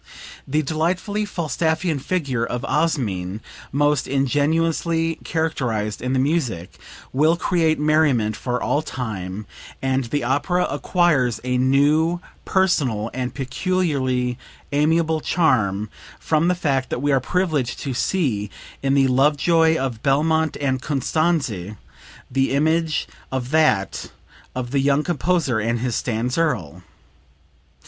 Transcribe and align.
The 0.47 0.63
delightfully 0.63 1.25
Falstaffian 1.27 1.99
figure 1.99 2.43
of 2.43 2.63
Osmin, 2.65 3.39
most 3.71 4.07
ingeniously 4.07 5.19
characterized 5.23 6.01
in 6.01 6.13
the 6.13 6.17
music, 6.17 6.79
will 7.13 7.35
create 7.37 7.77
merriment 7.79 8.35
for 8.35 8.59
all 8.59 8.81
time, 8.81 9.45
and 9.79 10.05
the 10.05 10.23
opera 10.23 10.63
acquires 10.71 11.39
a 11.43 11.59
new, 11.59 12.19
personal 12.45 13.11
and 13.13 13.35
peculiarly 13.35 14.39
amiable 14.71 15.21
charm 15.21 15.87
from 16.19 16.47
the 16.47 16.55
fact 16.55 16.89
that 16.89 17.03
we 17.03 17.11
are 17.11 17.19
privileged 17.19 17.77
to 17.81 17.93
see 17.93 18.49
in 18.81 18.95
the 18.95 19.07
love 19.07 19.37
joy 19.37 19.77
of 19.77 20.01
"Belmont" 20.01 20.57
and 20.59 20.81
"Constanze" 20.81 21.49
an 21.77 21.77
image 22.35 23.07
of 23.31 23.51
that 23.51 24.11
of 24.55 24.71
the 24.71 24.79
young 24.79 25.03
composer 25.03 25.59
and 25.59 25.77
his 25.79 25.93
"Stanzerl." 25.95 26.81